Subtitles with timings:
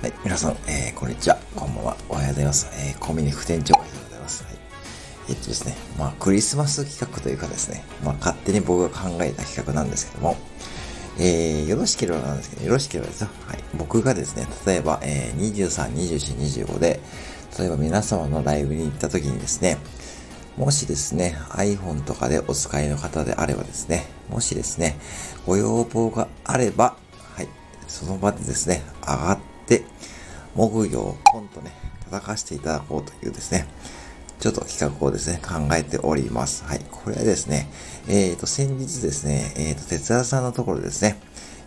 [0.00, 1.36] はい、皆さん、えー、こんにちは。
[1.56, 1.96] こんばんは。
[2.08, 2.70] おはようございます。
[2.72, 4.44] えー、コミュニ副店長おはようございます。
[4.44, 4.54] はい。
[5.28, 10.36] えっとですね、まあ、クリスマス企画というかですね、まあ、勝手に僕が考えた企画なんですけども、
[11.18, 13.28] えー、よろしければなんですけど、よろしければですよ。
[13.48, 13.58] はい。
[13.76, 17.00] 僕がですね、例えば、えー、23、24、25で、
[17.58, 19.78] 例えば皆様のライブに行った時にですね、
[20.56, 24.96] もしですね、iPhone とかでお使いの方であればですね、もしですね、
[25.44, 26.96] ご要望があれば、
[27.34, 27.48] はい、
[27.88, 29.57] その場でですね、上がって、
[30.58, 31.70] 木魚をポンとね、
[32.06, 33.68] 叩かしていただこうというですね、
[34.40, 36.64] ちょっと企画をですね、考えております。
[36.64, 36.80] はい。
[36.90, 37.68] これはですね、
[38.08, 41.16] えっ、ー、と、先日ですね、えっ、ー、と、哲也さんのところですね、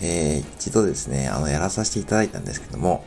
[0.00, 3.04] えー、一度ですね、あの、やらさせていただいたんですけども、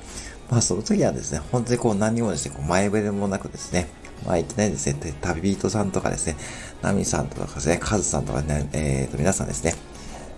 [0.52, 3.88] まあ、その時はですね、本当にこう何もですね、こう前触れもなくですね、
[4.24, 6.36] まあ、いきなりですね、旅人さんとかですね、
[6.84, 9.74] ナミさんとかですね、カズさんとかね、えっ、ー、と、皆さんですね、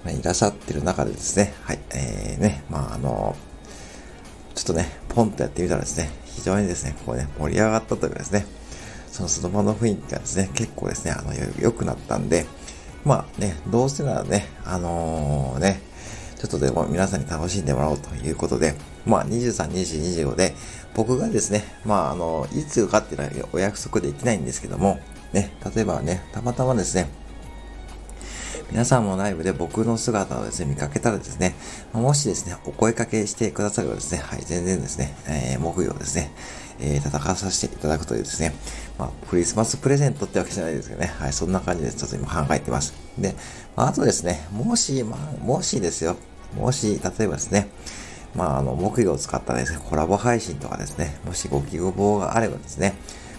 [0.06, 3.36] まあ、いらっしゃってる中でですね、はい、えー、ね、まあ、あの、
[4.56, 8.46] ちょっとね、ポンとやってみたらですね、非常にですね、こうね、盛り上がったというかですね、
[9.12, 12.46] そのその場の雰囲気がですね、結構ですね、あの、良くなったんで、
[13.06, 15.82] まあね、どうせならね、あのー、ね、
[16.38, 20.54] ちょっとでも皆さんに楽しんでもらおうということで、まあ、23、20、25で、
[20.96, 25.00] 僕がですね、まあ、あの、いつかっていうのはお約束できないんですけども、
[25.32, 27.08] ね、例えばね、たまたまですね、
[28.74, 31.54] 皆さんもライブで僕の姿をですね、見かけたらですね、
[31.94, 36.32] もしですね、お声掛けしてくださればですね、はい、全然ですね、えー、木曜ですね、
[36.80, 38.56] えー、戦わさせていただくというですね、
[38.98, 42.96] まあ、クリスマスプレゼントってわけじゃないですけどね、はい、そんな感じでちょっと今考えてます。
[43.20, 43.36] で、
[43.76, 46.16] まあ、とですね、もし、まあ、もしですよ、
[46.58, 47.70] もし、例えばですね、
[48.34, 52.96] まあ、あの、木魚を使ったですね、コラボ配信とかですね、もしご希望があればですね、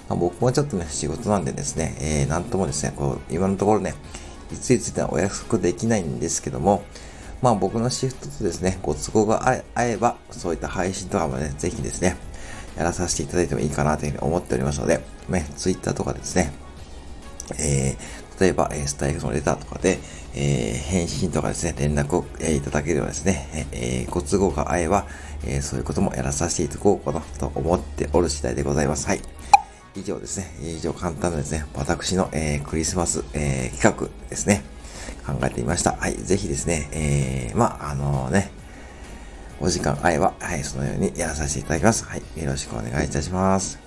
[0.08, 3.94] まあ、僕もちょっとね、仕事なんでですね、えー、なんともですね、こう、今のところね、
[4.52, 6.82] いついつではお約束できないんですけども、
[7.42, 12.16] まあ僕のシフトとですね、ご都合が合えば、そういった配信とかもね、ぜひですね、
[12.76, 16.52] やらさせていただいてもいいかなというふうに思っておりますので、ね、Twitter とかですね、
[17.58, 19.98] えー、例えば、え、スタイルのレターとかで、
[20.34, 25.06] えー、返信とかですね、連絡を、え、いただければですね、えー、ご都合が合えば、
[25.44, 29.06] えー、そういうこともやらさせていただこうかなと思っておる次第でございます。
[29.06, 29.33] はい。
[29.96, 34.64] 以上ですね、以上簡単なですね、私の、えー、クリスマス、えー、企画ですね、
[35.24, 35.92] 考えてみました。
[35.92, 36.14] はい。
[36.14, 38.50] ぜひですね、えー、まあ、あのね、
[39.60, 42.04] お時間合えば、はい、そのようにやらさせていただきます。
[42.04, 42.22] はい。
[42.42, 43.83] よろしくお願いいたします。